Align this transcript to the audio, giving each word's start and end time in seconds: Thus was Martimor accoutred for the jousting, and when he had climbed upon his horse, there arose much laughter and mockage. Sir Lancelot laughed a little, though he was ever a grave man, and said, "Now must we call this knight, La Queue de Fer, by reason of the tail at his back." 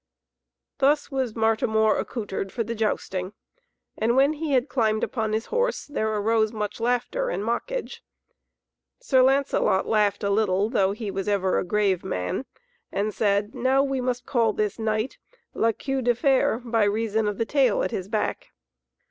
Thus 0.79 1.11
was 1.11 1.35
Martimor 1.35 1.95
accoutred 1.99 2.51
for 2.51 2.63
the 2.63 2.73
jousting, 2.73 3.33
and 3.95 4.15
when 4.15 4.33
he 4.33 4.53
had 4.53 4.67
climbed 4.67 5.03
upon 5.03 5.31
his 5.31 5.45
horse, 5.45 5.85
there 5.85 6.11
arose 6.11 6.51
much 6.51 6.79
laughter 6.79 7.29
and 7.29 7.43
mockage. 7.45 8.01
Sir 8.99 9.21
Lancelot 9.21 9.85
laughed 9.87 10.23
a 10.23 10.31
little, 10.31 10.71
though 10.71 10.93
he 10.93 11.11
was 11.11 11.27
ever 11.27 11.59
a 11.59 11.63
grave 11.63 12.03
man, 12.03 12.47
and 12.91 13.13
said, 13.13 13.53
"Now 13.53 13.85
must 13.85 14.23
we 14.23 14.27
call 14.27 14.53
this 14.53 14.79
knight, 14.79 15.19
La 15.53 15.71
Queue 15.71 16.01
de 16.01 16.15
Fer, 16.15 16.57
by 16.65 16.83
reason 16.83 17.27
of 17.27 17.37
the 17.37 17.45
tail 17.45 17.83
at 17.83 17.91
his 17.91 18.07
back." 18.07 18.47